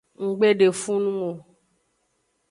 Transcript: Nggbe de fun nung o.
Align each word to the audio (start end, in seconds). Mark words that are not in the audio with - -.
Nggbe 0.25 0.47
de 0.59 0.67
fun 0.81 0.99
nung 1.03 1.21
o. 1.29 1.31